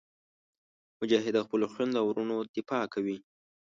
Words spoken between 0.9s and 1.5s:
مجاهد د